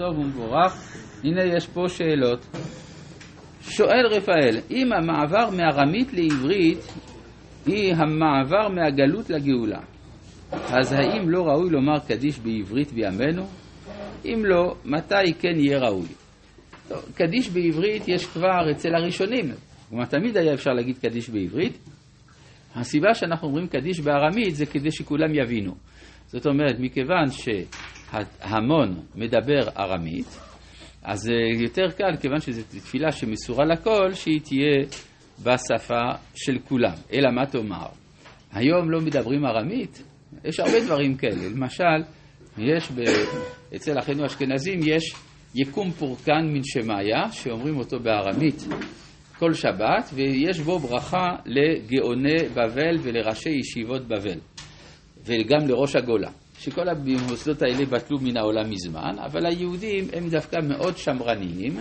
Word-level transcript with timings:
טוב 0.00 0.18
ומבורך. 0.18 0.96
הנה 1.24 1.44
יש 1.44 1.66
פה 1.66 1.84
שאלות. 1.88 2.46
שואל 3.60 4.06
רפאל, 4.10 4.58
אם 4.70 4.92
המעבר 4.92 5.50
מארמית 5.50 6.12
לעברית 6.12 6.78
היא 7.66 7.94
המעבר 7.94 8.68
מהגלות 8.68 9.30
לגאולה, 9.30 9.80
אז 10.52 10.92
האם 10.92 11.30
לא 11.30 11.42
ראוי 11.42 11.70
לומר 11.70 11.98
קדיש 12.08 12.38
בעברית 12.38 12.92
בימינו? 12.92 13.46
אם 14.24 14.42
לא, 14.44 14.74
מתי 14.84 15.34
כן 15.38 15.58
יהיה 15.58 15.78
ראוי? 15.78 16.08
טוב, 16.88 17.12
קדיש 17.14 17.48
בעברית 17.48 18.08
יש 18.08 18.26
כבר 18.26 18.70
אצל 18.72 18.94
הראשונים, 18.94 19.44
כלומר 19.88 20.04
תמיד 20.04 20.36
היה 20.36 20.54
אפשר 20.54 20.70
להגיד 20.70 20.98
קדיש 20.98 21.30
בעברית. 21.30 21.78
הסיבה 22.74 23.14
שאנחנו 23.14 23.48
אומרים 23.48 23.66
קדיש 23.66 24.00
בארמית 24.00 24.54
זה 24.54 24.66
כדי 24.66 24.90
שכולם 24.90 25.34
יבינו. 25.34 25.74
זאת 26.26 26.46
אומרת, 26.46 26.76
מכיוון 26.78 27.30
שהמון 28.10 29.00
מדבר 29.14 29.68
ארמית, 29.78 30.38
אז 31.02 31.20
זה 31.20 31.62
יותר 31.64 31.90
קל, 31.96 32.16
כיוון 32.20 32.40
שזו 32.40 32.62
תפילה 32.62 33.12
שמסורה 33.12 33.64
לכל, 33.64 34.14
שהיא 34.14 34.40
תהיה 34.40 34.84
בשפה 35.42 36.18
של 36.34 36.58
כולם. 36.68 36.94
אלא 37.12 37.30
מה 37.30 37.46
תאמר? 37.46 37.86
היום 38.52 38.90
לא 38.90 39.00
מדברים 39.00 39.46
ארמית? 39.46 40.02
יש 40.44 40.60
הרבה 40.60 40.84
דברים 40.84 41.16
כאלה. 41.16 41.48
למשל, 41.54 42.02
יש 42.58 42.90
ב... 42.90 43.00
אצל 43.76 43.98
אחינו 43.98 44.22
האשכנזים 44.22 44.80
יש 44.84 45.14
יקום 45.54 45.90
פורקן 45.90 46.46
מן 46.52 46.62
שמאיה, 46.62 47.32
שאומרים 47.32 47.76
אותו 47.76 48.00
בארמית 48.00 48.66
כל 49.38 49.54
שבת, 49.54 50.10
ויש 50.14 50.60
בו 50.60 50.78
ברכה 50.78 51.28
לגאוני 51.46 52.48
בבל 52.54 52.98
ולראשי 53.02 53.50
ישיבות 53.50 54.02
בבל, 54.08 54.38
וגם 55.24 55.68
לראש 55.68 55.96
הגולה. 55.96 56.30
שכל 56.60 56.88
המוסדות 56.88 57.62
האלה 57.62 57.86
בטלו 57.86 58.18
מן 58.18 58.36
העולם 58.36 58.70
מזמן, 58.70 59.18
אבל 59.26 59.46
היהודים 59.46 60.04
הם 60.12 60.28
דווקא 60.28 60.56
מאוד 60.68 60.96
שמרניים, 60.96 61.76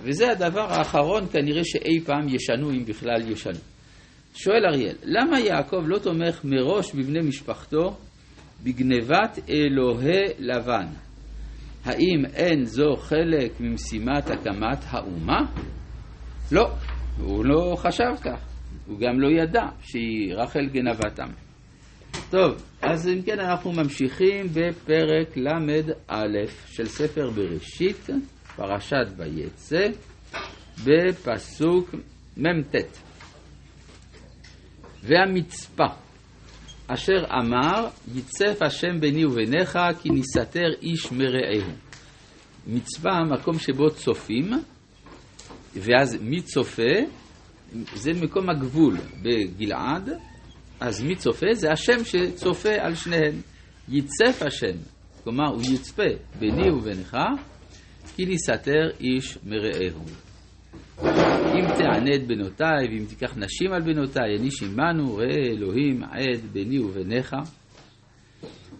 וזה 0.00 0.30
הדבר 0.30 0.72
האחרון 0.72 1.26
כנראה 1.32 1.64
שאי 1.64 2.00
פעם 2.00 2.28
ישנו, 2.28 2.70
אם 2.70 2.84
בכלל 2.84 3.30
ישנו. 3.30 3.58
שואל 4.34 4.64
אריאל, 4.66 4.96
למה 5.02 5.40
יעקב 5.40 5.82
לא 5.86 5.98
תומך 5.98 6.44
מראש 6.44 6.94
בבני 6.94 7.20
משפחתו 7.28 7.96
בגנבת 8.64 9.38
אלוהי 9.48 10.22
לבן? 10.38 10.86
האם 11.84 12.24
אין 12.34 12.64
זו 12.64 12.96
חלק 12.96 13.60
ממשימת 13.60 14.30
הקמת 14.30 14.84
האומה? 14.88 15.40
לא, 16.52 16.70
הוא 17.20 17.44
לא 17.44 17.76
חשב 17.76 18.22
כך, 18.22 18.40
הוא 18.86 18.98
גם 18.98 19.20
לא 19.20 19.42
ידע 19.42 19.64
שהיא 19.82 20.34
רחל 20.34 20.66
גנבתם. 20.72 21.49
טוב, 22.30 22.62
אז 22.82 23.08
אם 23.08 23.22
כן 23.22 23.40
אנחנו 23.40 23.72
ממשיכים 23.72 24.46
בפרק 24.52 25.36
ל"א 25.36 26.16
של 26.66 26.86
ספר 26.86 27.30
בראשית, 27.30 28.10
פרשת 28.56 29.06
ויצא, 29.16 29.88
בפסוק 30.84 31.94
מ"ט. 32.36 32.74
והמצפה 35.02 35.86
אשר 36.86 37.24
אמר, 37.42 37.88
יצף 38.14 38.62
השם 38.62 39.00
ביני 39.00 39.24
וביניך, 39.24 39.78
כי 40.02 40.08
נסתר 40.08 40.68
איש 40.82 41.12
מרעהו. 41.12 41.72
מצפה, 42.66 43.24
מקום 43.30 43.58
שבו 43.58 43.90
צופים, 43.90 44.50
ואז 45.76 46.18
מי 46.22 46.42
צופה? 46.42 46.92
זה 47.94 48.12
מקום 48.22 48.50
הגבול 48.50 48.96
בגלעד, 49.22 50.10
אז 50.80 51.02
מי 51.02 51.16
צופה? 51.16 51.46
זה 51.52 51.72
השם 51.72 52.04
שצופה 52.04 52.74
על 52.80 52.94
שניהם. 52.94 53.40
יצף 53.88 54.42
השם, 54.46 54.76
כלומר 55.24 55.48
הוא 55.48 55.62
יצפה 55.62 56.02
ביני 56.38 56.70
ובינך, 56.70 57.16
כי 58.16 58.26
נסתר 58.26 58.90
איש 59.00 59.38
מרעהו. 59.44 60.04
אם 61.54 61.66
תענה 61.78 62.14
את 62.14 62.26
בנותיי, 62.26 62.86
ואם 62.88 63.04
תיקח 63.08 63.36
נשים 63.36 63.72
על 63.72 63.82
בנותיי, 63.82 64.36
איש 64.42 64.62
עמנו, 64.62 65.16
ראה 65.16 65.46
אלוהים 65.56 66.02
עד 66.04 66.40
ביני 66.52 66.78
וביניך. 66.78 67.36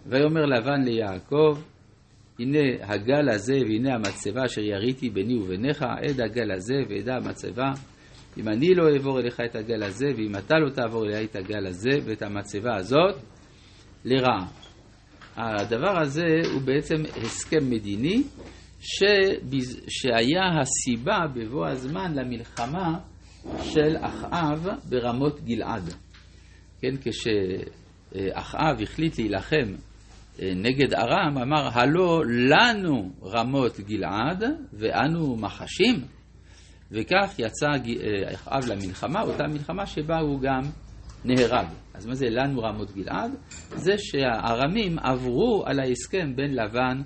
ויאמר 0.05 0.45
לבן 0.45 0.81
ליעקב, 0.85 1.57
הנה 2.39 2.59
הגל 2.81 3.29
הזה 3.29 3.53
והנה 3.53 3.95
המצבה 3.95 4.45
אשר 4.45 4.61
יריתי 4.61 5.09
ביני 5.09 5.35
וביניך, 5.37 5.81
עד 5.81 6.21
הגל 6.21 6.51
הזה 6.51 6.75
ועדה 6.89 7.15
המצבה. 7.15 7.71
אם 8.37 8.47
אני 8.47 8.75
לא 8.75 8.93
אעבור 8.93 9.19
אליך 9.19 9.39
את 9.39 9.55
הגל 9.55 9.83
הזה, 9.83 10.05
ואם 10.17 10.35
אתה 10.35 10.55
לא 10.59 10.69
תעבור 10.69 11.05
אליי 11.05 11.25
את 11.25 11.35
הגל 11.35 11.67
הזה 11.67 11.99
ואת 12.05 12.21
המצבה 12.21 12.75
הזאת, 12.75 13.15
לרעה. 14.05 14.47
הדבר 15.35 16.01
הזה 16.01 16.27
הוא 16.53 16.61
בעצם 16.61 16.95
הסכם 17.23 17.69
מדיני 17.69 18.23
שבז... 18.79 19.81
שהיה 19.87 20.59
הסיבה 20.61 21.19
בבוא 21.35 21.67
הזמן 21.67 22.13
למלחמה 22.15 22.99
של 23.61 23.95
אחאב 24.01 24.67
ברמות 24.89 25.41
גלעד. 25.41 25.93
כן, 26.81 26.93
כשאחאב 27.01 28.81
החליט 28.81 29.17
להילחם 29.17 29.73
אה, 30.41 30.51
נגד 30.55 30.93
ארם, 30.93 31.37
אמר, 31.37 31.69
הלא 31.73 32.21
לנו 32.27 33.11
רמות 33.23 33.79
גלעד 33.79 34.43
ואנו 34.73 35.35
מחשים, 35.35 35.95
וכך 36.91 37.33
יצא 37.39 37.67
אה, 37.67 38.33
אחאב 38.33 38.63
למלחמה, 38.67 39.21
אותה 39.21 39.47
מלחמה 39.47 39.85
שבה 39.85 40.19
הוא 40.19 40.41
גם 40.41 40.61
נהרג. 41.25 41.67
אז 41.93 42.05
מה 42.05 42.15
זה 42.15 42.25
לנו 42.29 42.61
רמות 42.61 42.91
גלעד? 42.91 43.31
זה 43.75 43.93
שהארמים 43.97 44.99
עברו 44.99 45.63
על 45.65 45.79
ההסכם 45.79 46.35
בין 46.35 46.55
לבן 46.55 47.01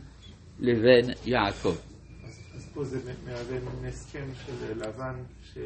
לבין 0.60 1.06
יעקב. 1.26 1.76
אז 2.56 2.72
פה 2.74 2.84
זה 2.84 3.14
מהווה 3.26 3.60
מין 3.60 3.86
הסכם 3.90 4.26
של 4.46 4.74
לבן 4.76 5.16
ש... 5.44 5.58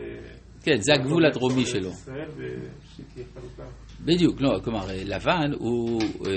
כן, 0.63 0.75
זה 0.78 0.94
הגבול 0.94 1.25
הדרומי 1.25 1.66
שלו. 1.66 1.91
בדיוק, 4.06 4.41
לא, 4.41 4.59
כלומר, 4.63 4.86
לבן 5.06 5.51
הוא 5.59 6.01
אה, 6.01 6.31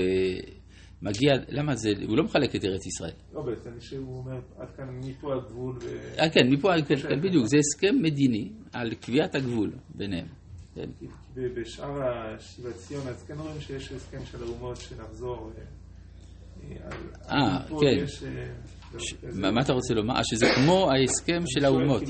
מגיע, 1.03 1.33
למה 1.49 1.75
זה, 1.75 1.89
הוא 2.07 2.17
לא 2.17 2.23
מחלק 2.23 2.55
את 2.55 2.65
ארץ 2.65 2.85
ישראל. 2.85 3.13
לא, 3.33 3.41
בעצם 3.41 3.69
שהוא 3.79 4.17
אומר, 4.17 4.39
עד 4.57 4.67
כאן 4.77 4.85
מפה 5.03 5.35
הגבול. 5.35 5.77
ו- 5.81 6.19
אה, 6.19 6.29
כן, 6.29 6.49
מפה, 6.49 6.69
כן, 6.87 6.95
כן, 6.95 7.21
בדיוק, 7.21 7.45
זה 7.45 7.57
הסכם 7.57 7.95
מדיני 8.01 8.49
על 8.73 8.93
קביעת 8.93 9.35
הגבול 9.35 9.71
ביניהם. 9.95 10.27
כן. 10.75 10.89
בשאר 11.35 12.01
השיבת 12.03 12.75
ציון, 12.75 13.07
אז 13.07 13.23
כן 13.23 13.33
רואים 13.39 13.61
שיש 13.61 13.91
הסכם 13.91 14.25
של 14.25 14.43
האומות 14.43 14.77
שנחזור. 14.77 15.51
אה, 16.71 16.75
אה, 17.31 17.59
כן. 17.69 18.05
אה, 19.43 19.51
מה 19.51 19.61
אתה 19.61 19.73
רוצה 19.73 19.93
לומר? 19.93 20.13
שזה 20.23 20.45
כמו 20.55 20.91
ההסכם 20.91 21.41
של 21.45 21.65
האומות. 21.65 22.03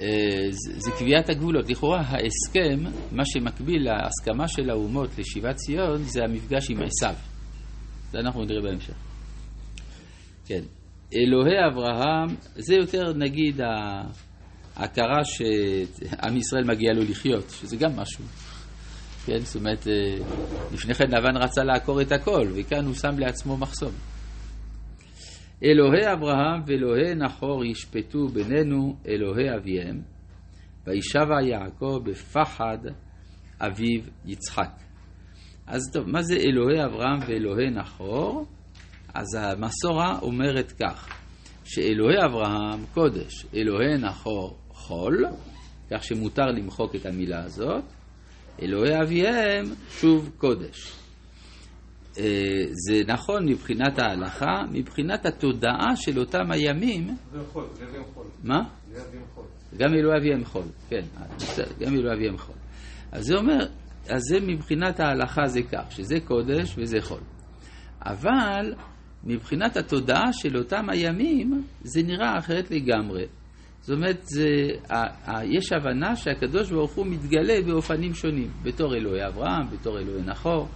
אה, 0.00 0.06
זה 0.50 0.90
קביעת 0.98 1.30
הגבולות. 1.30 1.70
לכאורה 1.70 2.00
ההסכם, 2.00 2.84
מה 3.12 3.22
שמקביל 3.24 3.84
להסכמה 3.84 4.48
של 4.48 4.70
האומות 4.70 5.18
לשיבת 5.18 5.56
ציון, 5.56 6.02
זה 6.02 6.24
המפגש 6.24 6.70
עם 6.70 6.82
עשיו. 6.82 7.14
זה 8.12 8.18
אנחנו 8.18 8.44
נראה 8.44 8.62
בהמשך. 8.62 8.94
כן. 10.46 10.62
אלוהי 11.14 11.56
אברהם, 11.72 12.36
זה 12.56 12.74
יותר 12.74 13.12
נגיד 13.12 13.60
ההכרה 14.76 15.24
שעם 15.24 16.36
ישראל 16.36 16.64
מגיע 16.64 16.92
לו 16.92 17.02
לחיות, 17.02 17.50
שזה 17.50 17.76
גם 17.76 17.96
משהו. 17.96 18.24
כן, 19.26 19.38
זאת 19.38 19.56
אומרת, 19.56 19.88
אה, 19.88 19.92
לפני 20.72 20.94
כן 20.94 21.10
לבן 21.10 21.36
רצה 21.36 21.62
לעקור 21.62 22.00
את 22.00 22.12
הכל, 22.12 22.48
וכאן 22.54 22.84
הוא 22.84 22.94
שם 22.94 23.18
לעצמו 23.18 23.56
מחסום. 23.56 23.92
אלוהי 25.64 26.12
אברהם 26.12 26.62
ואלוהי 26.66 27.14
נחור 27.14 27.64
ישפטו 27.64 28.28
בינינו 28.28 28.96
אלוהי 29.08 29.56
אביהם, 29.56 30.00
וישבע 30.86 31.42
יעקב 31.42 32.00
בפחד 32.04 32.78
אביו 33.60 34.02
יצחק. 34.24 34.70
אז 35.66 35.80
טוב, 35.92 36.08
מה 36.08 36.22
זה 36.22 36.36
אלוהי 36.36 36.84
אברהם 36.84 37.18
ואלוהי 37.28 37.70
נחור? 37.70 38.46
אז 39.14 39.34
המסורה 39.34 40.18
אומרת 40.22 40.72
כך, 40.72 41.08
שאלוהי 41.64 42.24
אברהם 42.24 42.84
קודש, 42.94 43.46
אלוהי 43.54 43.98
נחור 43.98 44.58
חול, 44.68 45.24
כך 45.90 46.04
שמותר 46.04 46.46
למחוק 46.46 46.94
את 46.94 47.06
המילה 47.06 47.44
הזאת, 47.44 47.84
אלוהי 48.62 49.00
אביהם 49.02 49.64
שוב 49.90 50.30
קודש. 50.38 51.01
אה, 52.18 52.64
זה 52.70 53.00
נכון 53.06 53.48
מבחינת 53.48 53.98
ההלכה, 53.98 54.62
מבחינת 54.72 55.26
התודעה 55.26 55.96
של 55.96 56.18
אותם 56.18 56.50
הימים, 56.50 57.16
זה 57.32 57.38
חול, 57.52 57.64
זה 57.72 57.96
יום 57.96 58.04
חול. 58.14 58.26
מה? 58.44 58.60
זה 58.92 59.16
יום 59.16 59.24
חול. 59.34 59.44
גם 59.76 59.94
אלוהי 59.94 60.18
אביהם 60.18 60.44
חול, 60.44 60.62
כן, 60.88 61.02
בסדר, 61.36 61.72
גם 61.80 61.94
אלוהי 61.94 62.16
אביהם 62.16 62.38
חול. 62.38 62.54
אז 63.12 63.24
זה 63.24 63.36
אומר, 63.36 63.66
אז 64.08 64.20
זה 64.30 64.40
מבחינת 64.40 65.00
ההלכה 65.00 65.46
זה 65.46 65.60
כך, 65.62 65.92
שזה 65.92 66.20
קודש 66.20 66.74
וזה 66.78 67.00
חול. 67.00 67.20
אבל 68.00 68.74
מבחינת 69.24 69.76
התודעה 69.76 70.32
של 70.32 70.56
אותם 70.56 70.90
הימים, 70.90 71.64
זה 71.82 72.02
נראה 72.02 72.38
אחרת 72.38 72.70
לגמרי. 72.70 73.24
זאת 73.80 73.96
אומרת, 73.96 74.20
זה, 74.22 74.48
ה, 74.90 75.30
ה, 75.30 75.44
יש 75.44 75.72
הבנה 75.72 76.16
שהקדוש 76.16 76.70
ברוך 76.70 76.92
הוא 76.92 77.06
מתגלה 77.06 77.54
באופנים 77.66 78.14
שונים, 78.14 78.50
בתור 78.62 78.94
אלוהי 78.94 79.26
אברהם, 79.26 79.66
בתור 79.70 79.98
אלוהי 79.98 80.22
נחור. 80.22 80.68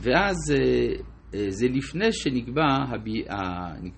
ואז 0.00 0.36
אה, 0.50 0.94
אה, 1.34 1.50
זה 1.50 1.66
לפני 1.68 2.12
שנקבעה 2.12 2.86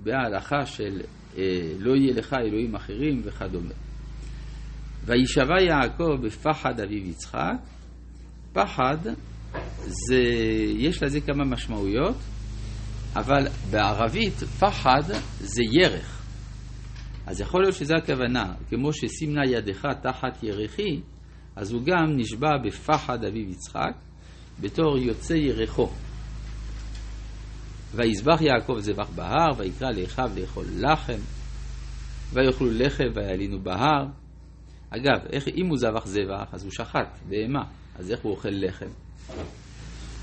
ההלכה 0.07 0.67
של 0.67 1.01
אה, 1.39 1.43
לא 1.79 1.97
יהיה 1.97 2.15
לך 2.15 2.35
אלוהים 2.35 2.75
אחרים 2.75 3.21
וכדומה. 3.25 3.75
וישבע 5.05 5.63
יעקב 5.63 6.27
בפחד 6.27 6.81
אביו 6.81 7.09
יצחק. 7.09 7.57
פחד, 8.53 8.97
זה, 9.87 10.23
יש 10.77 11.03
לזה 11.03 11.21
כמה 11.21 11.45
משמעויות, 11.45 12.17
אבל 13.17 13.47
בערבית 13.71 14.35
פחד 14.35 15.03
זה 15.41 15.63
ירך. 15.73 16.23
אז 17.27 17.41
יכול 17.41 17.63
להיות 17.63 17.75
שזו 17.75 17.95
הכוונה, 17.95 18.55
כמו 18.69 18.93
שסימנה 18.93 19.41
ידך 19.51 19.87
תחת 20.03 20.43
ירחי, 20.43 21.01
אז 21.57 21.73
הוא 21.73 21.83
גם 21.85 22.17
נשבע 22.17 22.49
בפחד 22.65 23.25
אביו 23.25 23.51
יצחק, 23.51 23.93
בתור 24.61 24.99
יוצא 24.99 25.35
ירחו. 25.35 25.89
ויזבח 27.95 28.41
יעקב 28.41 28.77
זבח 28.79 29.09
בהר, 29.15 29.53
ויקרא 29.59 29.91
לאחיו 29.91 30.31
לאכול 30.37 30.65
לחם, 30.79 31.19
ויאכלו 32.33 32.71
לחם 32.71 33.09
וילינו 33.15 33.59
בהר. 33.63 34.07
אגב, 34.91 35.27
איך, 35.33 35.49
אם 35.49 35.67
הוא 35.67 35.79
זבח 35.79 36.07
זבח, 36.07 36.49
אז 36.53 36.65
הוא 36.65 36.73
שחט 36.73 37.19
בהמה, 37.29 37.65
אז 37.99 38.11
איך 38.11 38.21
הוא 38.21 38.33
אוכל 38.33 38.49
לחם? 38.53 38.89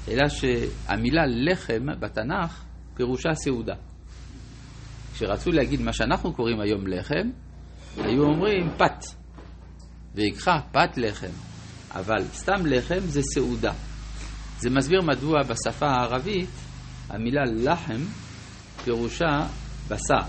אלא 0.08 0.30
שהמילה 0.30 1.26
לחם 1.26 1.86
בתנ"ך 2.00 2.64
פירושה 2.94 3.30
סעודה. 3.34 3.76
כשרצו 5.14 5.52
להגיד 5.52 5.82
מה 5.82 5.94
שאנחנו 5.94 6.34
קוראים 6.34 6.60
היום 6.60 6.88
לחם, 6.88 7.30
היו 7.98 8.24
אומרים 8.24 8.70
פת, 8.78 9.06
ויקחה 10.16 10.60
פת 10.72 10.98
לחם, 10.98 11.32
אבל 11.92 12.24
סתם 12.34 12.66
לחם 12.66 13.00
זה 13.00 13.22
סעודה. 13.34 13.74
זה 14.64 14.70
מסביר 14.70 15.02
מדוע 15.02 15.40
בשפה 15.42 15.86
הערבית 15.86 16.50
המילה 17.10 17.42
לחם 17.56 18.02
פירושה 18.84 19.48
בשר. 19.88 20.28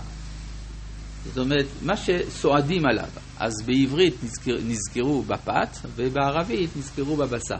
זאת 1.23 1.37
אומרת, 1.37 1.65
מה 1.85 1.97
שסועדים 1.97 2.85
עליו. 2.85 3.09
אז 3.39 3.53
בעברית 3.65 4.13
נזכר, 4.23 4.55
נזכרו 4.67 5.21
בפת, 5.21 5.87
ובערבית 5.95 6.69
נזכרו 6.77 7.15
בבשר. 7.15 7.59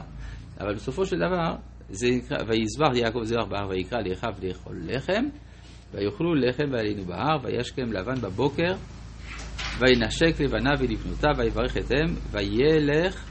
אבל 0.60 0.74
בסופו 0.74 1.06
של 1.06 1.16
דבר, 1.16 1.56
זה 1.90 2.08
נקרא, 2.08 2.38
ויזבר 2.38 2.98
יעקב 2.98 3.24
זבח 3.24 3.46
בהר 3.50 3.70
ויקרא 3.70 4.00
לאחיו 4.00 4.34
לאכול 4.44 4.76
לחם, 4.84 5.24
ויאכלו 5.94 6.36
לחם 6.36 6.72
ועלינו 6.72 7.06
בהר, 7.06 7.38
וישכם 7.44 7.92
לבן 7.92 8.22
בבוקר, 8.22 8.74
וינשק 9.80 10.40
לבניו 10.40 10.74
ולבנותיו, 10.80 11.32
ויברך 11.38 11.78
אתם, 11.78 12.14
וילך, 12.32 13.26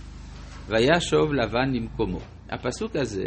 וישוב 0.68 1.32
לבן 1.32 1.72
למקומו. 1.72 2.33
הפסוק 2.54 2.96
הזה, 2.96 3.24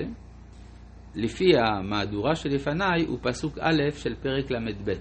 לפי 1.15 1.45
המהדורה 1.57 2.35
שלפניי, 2.35 3.05
הוא 3.07 3.19
פסוק 3.21 3.57
א' 3.61 3.81
של 3.97 4.15
פרק 4.15 4.51
ל"ב. 4.51 4.93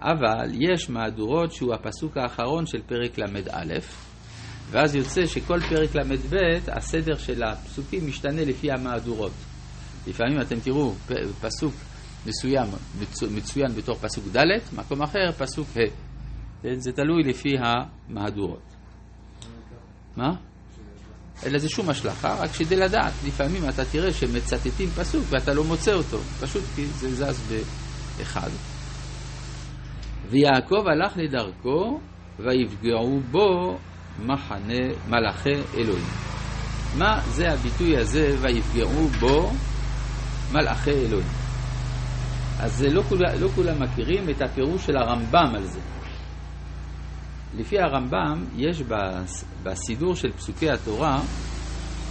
אבל 0.00 0.50
יש 0.54 0.90
מהדורות 0.90 1.52
שהוא 1.52 1.74
הפסוק 1.74 2.16
האחרון 2.16 2.66
של 2.66 2.82
פרק 2.82 3.18
ל"א, 3.18 3.74
ואז 4.70 4.94
יוצא 4.94 5.26
שכל 5.26 5.60
פרק 5.60 5.94
ל"ב, 5.94 6.36
הסדר 6.68 7.14
של 7.14 7.42
הפסוקים 7.42 8.08
משתנה 8.08 8.44
לפי 8.44 8.70
המהדורות. 8.70 9.32
לפעמים 10.06 10.40
אתם 10.40 10.60
תראו 10.60 10.92
פסוק 11.40 11.74
מסוים 12.26 12.66
מצוין 13.36 13.68
בתור 13.76 13.94
פסוק 13.94 14.24
ד', 14.36 14.76
מקום 14.76 15.02
אחר 15.02 15.32
פסוק 15.38 15.68
ה'. 15.76 15.80
זה 16.74 16.92
תלוי 16.92 17.22
לפי 17.22 17.48
המהדורות. 17.58 18.62
מה? 20.16 20.30
אין 21.42 21.54
לזה 21.54 21.68
שום 21.68 21.90
השלכה, 21.90 22.34
רק 22.34 22.50
כדי 22.50 22.76
לדעת. 22.76 23.12
לפעמים 23.26 23.68
אתה 23.68 23.84
תראה 23.84 24.12
שמצטטים 24.12 24.88
פסוק 24.90 25.24
ואתה 25.30 25.54
לא 25.54 25.64
מוצא 25.64 25.92
אותו, 25.92 26.18
פשוט 26.40 26.64
כי 26.74 26.86
זה 26.86 27.14
זז 27.14 27.52
באחד. 28.18 28.48
ויעקב 30.30 30.84
הלך 30.86 31.12
לדרכו, 31.16 32.00
ויפגעו 32.38 33.20
בו 33.30 33.78
מחנה 34.18 34.84
מלאכי 35.08 35.62
אלוהים. 35.74 36.06
מה 36.98 37.20
זה 37.26 37.52
הביטוי 37.52 37.96
הזה, 37.96 38.36
ויפגעו 38.40 39.08
בו 39.08 39.52
מלאכי 40.52 40.90
אלוהים? 40.90 41.28
אז 42.58 42.82
לא, 42.82 43.02
כול, 43.02 43.18
לא 43.38 43.48
כולם 43.48 43.82
מכירים 43.82 44.30
את 44.30 44.42
הפירוש 44.42 44.86
של 44.86 44.96
הרמב"ם 44.96 45.54
על 45.54 45.64
זה. 45.64 45.80
לפי 47.54 47.78
הרמב"ם, 47.78 48.44
יש 48.56 48.82
בסידור 49.62 50.14
של 50.14 50.32
פסוקי 50.32 50.70
התורה 50.70 51.20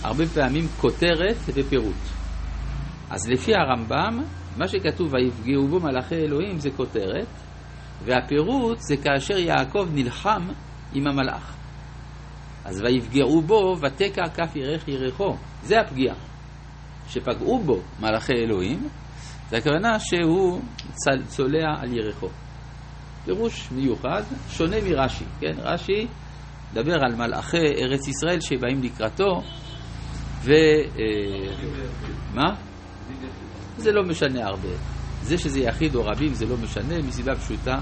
הרבה 0.04 0.26
פעמים 0.26 0.68
כותרת 0.82 1.36
ופירוט. 1.48 1.96
אז 3.10 3.30
לפי 3.30 3.52
הרמב"ם, 3.56 4.24
מה 4.58 4.68
שכתוב 4.68 5.14
ויפגעו 5.14 5.68
בו 5.68 5.80
מלאכי 5.80 6.16
אלוהים 6.16 6.60
זה 6.60 6.70
כותרת, 6.72 7.28
והפירוט 8.04 8.78
זה 8.80 8.98
כאשר 8.98 9.38
יעקב 9.38 9.88
נלחם 9.94 10.48
עם 10.94 11.08
המלאך. 11.08 11.56
אז 12.66 12.82
ויפגעו 12.82 13.42
בו 13.42 13.76
ותקע 13.82 14.30
כף 14.34 14.56
ירך 14.56 14.88
ירחו. 14.88 15.36
זה 15.64 15.80
הפגיעה. 15.80 16.16
שפגעו 17.08 17.60
בו 17.60 17.82
מלאכי 18.00 18.34
אלוהים, 18.34 18.90
זה 19.50 19.58
הכוונה 19.58 20.00
שהוא 20.00 20.62
צולע 21.28 21.74
על 21.80 21.94
ירחו. 21.98 22.28
פירוש 23.26 23.72
מיוחד, 23.72 24.22
שונה 24.50 24.78
מרש"י, 24.90 25.26
כן? 25.40 25.54
רש"י 25.58 26.08
מדבר 26.72 26.96
על 27.02 27.16
מלאכי 27.16 27.58
ארץ 27.58 28.08
ישראל 28.08 28.40
שבאים 28.40 28.84
לקראתו, 28.84 29.42
ו... 30.42 30.52
אה, 30.52 31.56
מה? 32.34 32.56
זה 33.78 33.92
לא 33.92 34.04
משנה 34.04 34.46
הרבה. 34.46 34.70
זה 35.22 35.38
שזה 35.38 35.60
יחיד 35.60 35.96
או 35.96 36.06
רבים 36.06 36.34
זה 36.34 36.46
לא 36.46 36.56
משנה, 36.58 36.98
מסיבה 37.08 37.36
פשוטה. 37.36 37.76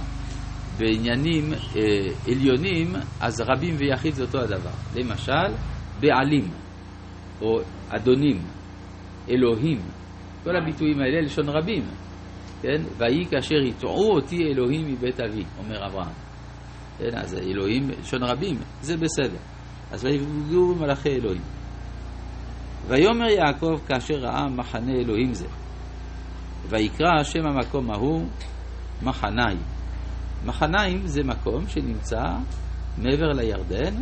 בעניינים 0.78 1.54
אה, 1.54 2.32
עליונים, 2.32 2.94
אז 3.22 3.42
רבים 3.42 3.76
ויחיד 3.78 4.14
זה 4.14 4.24
אותו 4.24 4.40
הדבר. 4.40 4.70
למשל, 4.96 5.54
בעלים, 6.00 6.52
או 7.42 7.60
אדונים, 7.90 8.42
אלוהים, 9.30 9.78
כל 10.44 10.56
הביטויים 10.56 11.00
האלה 11.00 11.22
לשון 11.22 11.50
רבים, 11.50 11.84
כן? 12.64 12.82
ויהי 12.98 13.26
כאשר 13.26 13.56
יטעו 13.56 14.16
אותי 14.16 14.38
אלוהים 14.44 14.88
מבית 14.88 15.20
אבי, 15.20 15.44
אומר 15.58 15.86
אברהם. 15.86 16.14
כן, 16.98 17.18
אז 17.18 17.36
אלוהים, 17.36 17.90
לשון 17.90 18.24
רבים, 18.24 18.58
זה 18.82 18.98
בסדר. 18.98 19.38
אז 19.92 20.06
ויפגעו 20.06 20.76
מלאכי 20.76 21.10
אלוהים. 21.10 21.42
ויאמר 22.88 23.30
יעקב 23.30 23.80
כאשר 23.88 24.14
ראה 24.14 24.48
מחנה 24.50 24.92
אלוהים 24.92 25.34
זה. 25.34 25.48
ויקרא 26.70 27.24
שם 27.24 27.46
המקום 27.46 27.92
ההוא 27.92 28.26
מחניים. 29.02 29.58
מחניים 30.46 31.08
זה 31.08 31.24
מקום 31.24 31.68
שנמצא 31.68 32.24
מעבר 32.98 33.32
לירדן, 33.36 33.94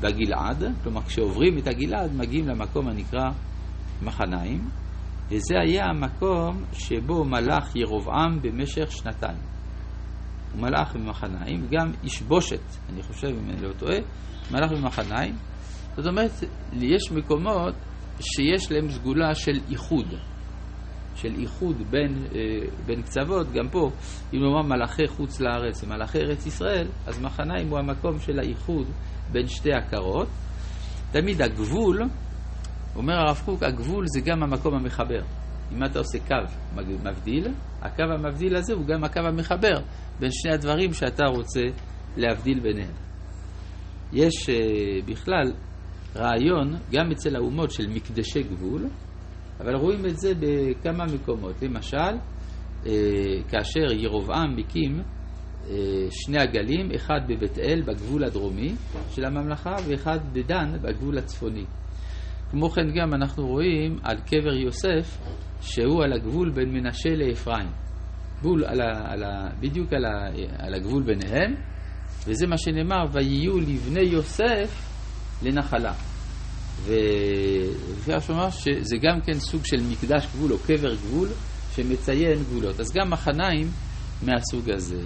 בגלעד, 0.00 0.64
כלומר 0.82 1.02
כשעוברים 1.02 1.58
את 1.58 1.66
הגלעד 1.66 2.14
מגיעים 2.14 2.48
למקום 2.48 2.88
הנקרא 2.88 3.30
מחניים, 4.02 4.68
וזה 5.30 5.54
היה 5.66 5.84
המקום 5.84 6.64
שבו 6.72 7.24
מלך 7.24 7.76
ירבעם 7.76 8.42
במשך 8.42 8.92
שנתיים. 8.92 9.38
הוא 10.52 10.62
מלך 10.62 10.96
במחניים, 10.96 11.66
גם 11.70 11.92
איש 12.04 12.22
בושת, 12.22 12.60
אני 12.92 13.02
חושב, 13.02 13.28
אם 13.28 13.50
אני 13.50 13.62
לא 13.62 13.72
טועה, 13.72 13.98
מלך 14.50 14.72
במחניים. 14.72 15.34
זאת 15.96 16.06
אומרת, 16.06 16.30
יש 16.72 17.12
מקומות 17.12 17.74
שיש 18.20 18.72
להם 18.72 18.90
סגולה 18.90 19.34
של 19.34 19.60
איחוד. 19.70 20.14
של 21.14 21.34
איחוד 21.34 21.76
בין, 21.90 22.16
אה, 22.34 22.40
בין 22.86 23.02
קצוות, 23.02 23.52
גם 23.52 23.68
פה, 23.68 23.90
אם 24.34 24.38
נאמר 24.38 24.62
מלאכי 24.62 25.06
חוץ 25.06 25.40
לארץ 25.40 25.84
ומלאכי 25.84 26.18
ארץ 26.18 26.46
ישראל, 26.46 26.88
אז 27.06 27.20
מחניים 27.20 27.68
הוא 27.68 27.78
המקום 27.78 28.18
של 28.18 28.38
האיחוד 28.38 28.86
בין 29.32 29.46
שתי 29.46 29.72
עקרות. 29.72 30.28
תמיד 31.10 31.42
הגבול, 31.42 32.02
אומר 32.96 33.14
הרב 33.14 33.42
קוק, 33.44 33.62
הגבול 33.62 34.04
זה 34.06 34.20
גם 34.20 34.42
המקום 34.42 34.74
המחבר. 34.74 35.20
אם 35.72 35.84
אתה 35.84 35.98
עושה 35.98 36.18
קו 36.28 36.80
מבדיל, 37.02 37.48
הקו 37.82 38.02
המבדיל 38.02 38.56
הזה 38.56 38.74
הוא 38.74 38.86
גם 38.86 39.04
הקו 39.04 39.20
המחבר 39.20 39.74
בין 40.20 40.30
שני 40.32 40.52
הדברים 40.54 40.92
שאתה 40.92 41.24
רוצה 41.24 41.62
להבדיל 42.16 42.60
ביניהם. 42.60 42.92
יש 44.12 44.48
uh, 44.48 45.10
בכלל 45.10 45.52
רעיון, 46.16 46.76
גם 46.92 47.10
אצל 47.10 47.36
האומות, 47.36 47.70
של 47.70 47.86
מקדשי 47.86 48.42
גבול, 48.42 48.86
אבל 49.60 49.74
רואים 49.74 50.06
את 50.06 50.18
זה 50.18 50.32
בכמה 50.40 51.04
מקומות. 51.06 51.62
למשל, 51.62 52.16
אה, 52.86 52.92
כאשר 53.48 53.92
ירובעם 53.92 54.56
מקים 54.56 55.02
אה, 55.70 55.74
שני 56.10 56.38
עגלים, 56.38 56.90
אחד 56.96 57.20
בבית 57.28 57.58
אל 57.58 57.82
בגבול 57.82 58.24
הדרומי 58.24 58.74
של 59.10 59.24
הממלכה 59.24 59.76
ואחד 59.88 60.18
בדן 60.32 60.72
בגבול 60.82 61.18
הצפוני. 61.18 61.64
כמו 62.50 62.70
כן 62.70 62.90
גם 63.00 63.14
אנחנו 63.14 63.46
רואים 63.46 63.98
על 64.02 64.16
קבר 64.20 64.54
יוסף 64.54 65.18
שהוא 65.60 66.04
על 66.04 66.12
הגבול 66.12 66.50
בין 66.50 66.72
מנשה 66.72 67.10
לאפרים. 67.10 67.68
גבול 68.40 68.64
על 68.64 68.80
ה, 68.80 69.12
על 69.12 69.22
ה, 69.22 69.48
בדיוק 69.60 69.92
על, 69.92 70.04
ה, 70.04 70.28
על 70.58 70.74
הגבול 70.74 71.02
ביניהם, 71.02 71.54
וזה 72.26 72.46
מה 72.46 72.58
שנאמר, 72.58 73.04
ויהיו 73.12 73.58
לבני 73.60 74.02
יוסף 74.02 74.88
לנחלה. 75.42 75.92
ולפי 76.84 78.12
הרב 78.12 78.20
שאומר 78.20 78.50
שזה 78.50 78.96
גם 79.02 79.20
כן 79.20 79.34
סוג 79.34 79.60
של 79.64 79.76
מקדש 79.90 80.26
גבול 80.26 80.52
או 80.52 80.58
קבר 80.58 80.94
גבול 80.94 81.28
שמציין 81.74 82.38
גבולות. 82.38 82.80
אז 82.80 82.92
גם 82.92 83.10
מחניים 83.10 83.70
מהסוג 84.22 84.70
הזה. 84.70 85.02